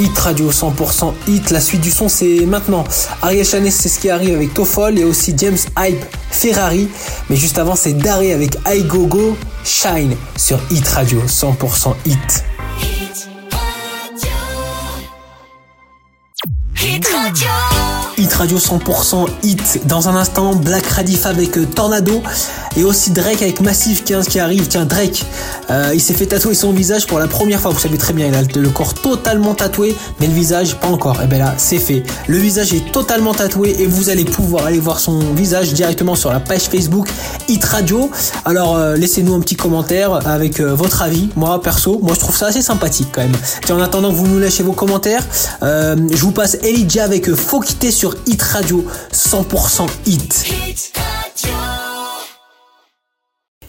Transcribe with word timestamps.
Hit 0.00 0.18
Radio 0.18 0.50
100% 0.50 1.12
Hit. 1.28 1.50
La 1.50 1.60
suite 1.60 1.82
du 1.82 1.90
son, 1.90 2.08
c'est 2.08 2.46
maintenant. 2.46 2.84
Ariel 3.20 3.44
Chanes, 3.44 3.70
c'est 3.70 3.90
ce 3.90 3.98
qui 3.98 4.08
arrive 4.08 4.34
avec 4.34 4.54
Toffol 4.54 4.98
et 4.98 5.04
aussi 5.04 5.34
James 5.36 5.58
Hype 5.78 6.02
Ferrari. 6.30 6.88
Mais 7.28 7.36
juste 7.36 7.58
avant, 7.58 7.76
c'est 7.76 7.92
Daré 7.92 8.32
avec 8.32 8.56
I 8.66 8.82
Go 8.84 9.36
Shine 9.62 10.16
sur 10.38 10.58
Hit 10.70 10.88
Radio 10.88 11.20
100% 11.26 11.94
Hit. 12.06 12.16
Hit 12.16 12.49
Radio 18.40 18.56
100% 18.56 19.26
Hit. 19.42 19.86
Dans 19.86 20.08
un 20.08 20.16
instant, 20.16 20.54
Black 20.54 20.86
Radifa 20.86 21.28
avec 21.28 21.58
euh, 21.58 21.66
Tornado. 21.66 22.22
Et 22.74 22.84
aussi 22.84 23.10
Drake 23.10 23.42
avec 23.42 23.60
Massive 23.60 24.02
15 24.02 24.28
qui 24.28 24.38
arrive. 24.38 24.66
Tiens, 24.66 24.86
Drake, 24.86 25.26
euh, 25.68 25.90
il 25.92 26.00
s'est 26.00 26.14
fait 26.14 26.24
tatouer 26.24 26.54
son 26.54 26.72
visage 26.72 27.06
pour 27.06 27.18
la 27.18 27.26
première 27.26 27.60
fois. 27.60 27.70
Vous 27.70 27.78
savez 27.78 27.98
très 27.98 28.14
bien, 28.14 28.28
il 28.28 28.34
a 28.34 28.40
le 28.40 28.68
corps 28.70 28.94
totalement 28.94 29.54
tatoué, 29.54 29.94
mais 30.20 30.26
le 30.26 30.32
visage 30.32 30.76
pas 30.76 30.86
encore. 30.86 31.16
Et 31.16 31.24
eh 31.24 31.26
bien 31.26 31.38
là, 31.38 31.54
c'est 31.58 31.78
fait. 31.78 32.02
Le 32.28 32.38
visage 32.38 32.72
est 32.72 32.90
totalement 32.92 33.34
tatoué 33.34 33.76
et 33.78 33.86
vous 33.86 34.08
allez 34.08 34.24
pouvoir 34.24 34.64
aller 34.64 34.78
voir 34.78 35.00
son 35.00 35.18
visage 35.34 35.74
directement 35.74 36.14
sur 36.14 36.32
la 36.32 36.40
page 36.40 36.62
Facebook 36.62 37.08
Hit 37.48 37.62
Radio. 37.64 38.10
Alors 38.46 38.76
euh, 38.76 38.96
laissez-nous 38.96 39.34
un 39.34 39.40
petit 39.40 39.56
commentaire 39.56 40.26
avec 40.26 40.60
votre 40.60 41.02
avis. 41.02 41.28
Moi 41.36 41.60
perso, 41.60 41.98
moi 42.02 42.14
je 42.14 42.20
trouve 42.20 42.36
ça 42.36 42.46
assez 42.46 42.62
sympathique 42.62 43.08
quand 43.12 43.22
même. 43.22 43.36
Tiens, 43.66 43.76
en 43.76 43.82
attendant 43.82 44.10
que 44.10 44.16
vous 44.16 44.28
nous 44.28 44.38
lâchez 44.38 44.62
vos 44.62 44.72
commentaires, 44.72 45.26
je 45.60 46.22
vous 46.22 46.32
passe 46.32 46.56
Elijah 46.62 47.04
avec 47.04 47.34
Faut 47.34 47.60
quitter 47.60 47.90
sur 47.90 48.14
Hit 48.26 48.29
Radio 48.38 48.84
100% 49.12 49.86
Hit. 50.06 50.52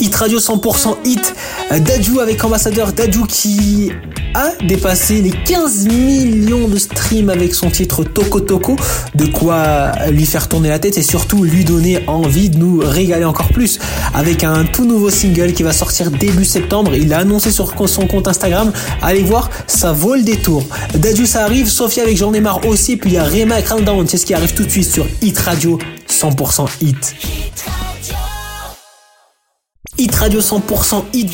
Hit 0.00 0.14
Radio 0.16 0.38
100% 0.38 0.96
Hit. 1.04 1.34
Dajou 1.80 2.20
avec 2.20 2.42
ambassadeur 2.44 2.92
Dajou 2.92 3.26
qui 3.26 3.92
a 4.34 4.52
dépassé 4.64 5.20
les 5.20 5.30
15 5.30 5.86
millions 5.86 6.68
de 6.68 6.78
streams 6.78 7.30
avec 7.30 7.54
son 7.54 7.70
titre 7.70 8.04
Toko 8.04 8.40
Toko. 8.40 8.76
De 9.14 9.26
quoi 9.26 9.92
lui 10.10 10.26
faire 10.26 10.48
tourner 10.48 10.68
la 10.68 10.78
tête 10.78 10.98
et 10.98 11.02
surtout 11.02 11.44
lui 11.44 11.64
donner 11.64 12.04
envie 12.06 12.50
de 12.50 12.58
nous 12.58 12.80
régaler 12.84 13.24
encore 13.24 13.48
plus 13.48 13.78
avec 14.14 14.44
un 14.44 14.64
tout 14.64 14.84
nouveau 14.84 15.10
single 15.10 15.52
qui 15.52 15.62
va 15.62 15.72
sortir 15.72 16.10
début 16.10 16.44
septembre. 16.44 16.94
Il 16.94 17.08
l'a 17.08 17.18
annoncé 17.18 17.50
sur 17.50 17.74
son 17.88 18.06
compte 18.06 18.28
Instagram. 18.28 18.72
Allez 19.02 19.22
voir, 19.22 19.50
ça 19.66 19.92
vaut 19.92 20.14
le 20.14 20.22
détour. 20.22 20.64
Dajou 20.94 21.26
ça 21.26 21.44
arrive, 21.44 21.68
Sophia 21.68 22.02
avec 22.02 22.16
J'en 22.16 22.32
ai 22.32 22.42
aussi. 22.66 22.96
Puis 22.96 23.10
il 23.10 23.14
y 23.14 23.18
a 23.18 23.24
Rema 23.24 23.60
Countdown, 23.62 24.06
c'est 24.08 24.16
ce 24.16 24.26
qui 24.26 24.34
arrive 24.34 24.54
tout 24.54 24.64
de 24.64 24.70
suite 24.70 24.90
sur 24.90 25.06
Hit 25.22 25.38
Radio 25.38 25.78
100% 26.08 26.66
Hit. 26.80 27.14
Hit 29.98 30.14
Radio 30.14 30.40
100% 30.40 31.04
Hit. 31.12 31.30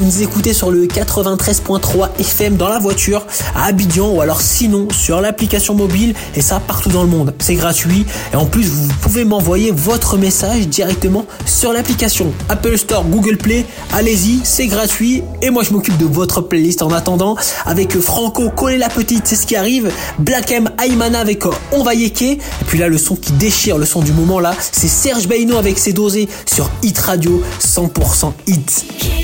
Vous 0.00 0.06
nous 0.06 0.22
écoutez 0.22 0.52
sur 0.52 0.72
le 0.72 0.86
93.3 0.86 2.18
FM 2.18 2.56
dans 2.56 2.68
la 2.68 2.80
voiture 2.80 3.24
à 3.54 3.66
Abidjan 3.66 4.10
ou 4.10 4.20
alors 4.20 4.40
sinon 4.40 4.88
sur 4.90 5.20
l'application 5.20 5.74
mobile 5.74 6.14
et 6.34 6.42
ça 6.42 6.58
partout 6.58 6.88
dans 6.88 7.04
le 7.04 7.08
monde. 7.08 7.32
C'est 7.38 7.54
gratuit 7.54 8.04
et 8.32 8.36
en 8.36 8.44
plus 8.44 8.66
vous 8.66 8.92
pouvez 9.02 9.24
m'envoyer 9.24 9.70
votre 9.70 10.16
message 10.16 10.66
directement 10.66 11.26
sur 11.46 11.72
l'application 11.72 12.32
Apple 12.48 12.76
Store, 12.76 13.04
Google 13.04 13.36
Play. 13.36 13.66
Allez-y, 13.92 14.40
c'est 14.42 14.66
gratuit 14.66 15.22
et 15.42 15.50
moi 15.50 15.62
je 15.62 15.72
m'occupe 15.72 15.96
de 15.96 16.06
votre 16.06 16.40
playlist 16.40 16.82
en 16.82 16.90
attendant 16.90 17.36
avec 17.64 17.96
Franco 18.00 18.50
Coller 18.50 18.78
la 18.78 18.88
petite, 18.88 19.28
c'est 19.28 19.36
ce 19.36 19.46
qui 19.46 19.54
arrive. 19.54 19.92
Black 20.18 20.50
M 20.50 20.70
Aymana 20.84 21.20
avec 21.20 21.44
On 21.70 21.84
va 21.84 21.94
yéker 21.94 22.32
et 22.32 22.64
puis 22.66 22.78
là 22.78 22.88
le 22.88 22.98
son 22.98 23.14
qui 23.14 23.30
déchire, 23.32 23.78
le 23.78 23.86
son 23.86 24.00
du 24.00 24.12
moment 24.12 24.40
là, 24.40 24.56
c'est 24.72 24.88
Serge 24.88 25.28
Baino 25.28 25.56
avec 25.56 25.78
ses 25.78 25.92
dosés 25.92 26.28
sur 26.46 26.68
Hit 26.82 26.98
Radio 26.98 27.40
100% 27.60 28.32
Hit. 28.48 29.23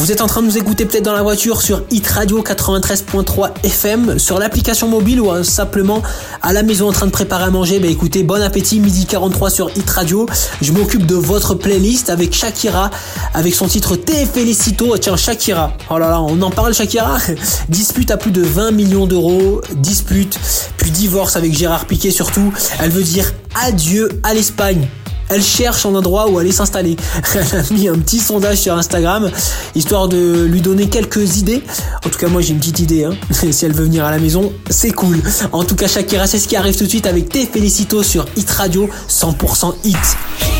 Vous 0.00 0.10
êtes 0.10 0.22
en 0.22 0.26
train 0.26 0.40
de 0.40 0.46
nous 0.46 0.56
écouter 0.56 0.86
peut-être 0.86 1.04
dans 1.04 1.12
la 1.12 1.22
voiture 1.22 1.60
sur 1.60 1.82
Hit 1.90 2.06
Radio 2.06 2.42
93.3 2.42 3.50
FM, 3.64 4.18
sur 4.18 4.38
l'application 4.38 4.88
mobile 4.88 5.20
ou 5.20 5.44
simplement 5.44 6.02
à 6.40 6.54
la 6.54 6.62
maison 6.62 6.88
en 6.88 6.92
train 6.92 7.04
de 7.04 7.10
préparer 7.10 7.44
à 7.44 7.50
manger. 7.50 7.80
Bah 7.80 7.86
écoutez, 7.86 8.22
bon 8.22 8.42
appétit, 8.42 8.80
midi 8.80 9.04
43 9.04 9.50
sur 9.50 9.68
Hit 9.76 9.90
Radio. 9.90 10.24
Je 10.62 10.72
m'occupe 10.72 11.04
de 11.04 11.16
votre 11.16 11.54
playlist 11.54 12.08
avec 12.08 12.32
Shakira, 12.32 12.90
avec 13.34 13.54
son 13.54 13.66
titre 13.66 13.94
Te 13.94 14.12
Felicito. 14.24 14.96
Tiens, 14.96 15.18
Shakira. 15.18 15.74
Oh 15.90 15.98
là 15.98 16.08
là, 16.08 16.22
on 16.22 16.40
en 16.40 16.50
parle 16.50 16.72
Shakira. 16.72 17.18
Dispute 17.68 18.10
à 18.10 18.16
plus 18.16 18.30
de 18.30 18.40
20 18.40 18.70
millions 18.70 19.06
d'euros. 19.06 19.60
Dispute, 19.74 20.40
puis 20.78 20.90
divorce 20.90 21.36
avec 21.36 21.52
Gérard 21.52 21.84
Piquet 21.84 22.10
surtout. 22.10 22.54
Elle 22.80 22.90
veut 22.90 23.02
dire 23.02 23.34
adieu 23.54 24.08
à 24.22 24.32
l'Espagne 24.32 24.88
elle 25.30 25.42
cherche 25.42 25.86
un 25.86 25.94
endroit 25.94 26.28
où 26.28 26.38
aller 26.38 26.52
s'installer. 26.52 26.96
Elle 27.34 27.58
a 27.58 27.62
mis 27.72 27.88
un 27.88 27.98
petit 27.98 28.18
sondage 28.18 28.58
sur 28.58 28.74
Instagram, 28.74 29.30
histoire 29.74 30.08
de 30.08 30.44
lui 30.44 30.60
donner 30.60 30.88
quelques 30.88 31.38
idées. 31.38 31.62
En 32.04 32.08
tout 32.08 32.18
cas, 32.18 32.28
moi 32.28 32.42
j'ai 32.42 32.52
une 32.52 32.58
petite 32.58 32.80
idée. 32.80 33.04
Hein. 33.04 33.14
si 33.50 33.64
elle 33.64 33.72
veut 33.72 33.84
venir 33.84 34.04
à 34.04 34.10
la 34.10 34.18
maison, 34.18 34.52
c'est 34.68 34.90
cool. 34.90 35.20
En 35.52 35.64
tout 35.64 35.76
cas, 35.76 35.86
Shakira, 35.86 36.26
c'est 36.26 36.38
ce 36.38 36.48
qui 36.48 36.56
arrive 36.56 36.76
tout 36.76 36.84
de 36.84 36.88
suite 36.88 37.06
avec 37.06 37.28
tes 37.28 37.46
Félicito 37.46 38.02
sur 38.02 38.26
Hit 38.36 38.50
Radio 38.50 38.88
100% 39.08 39.74
Hit. 39.84 40.59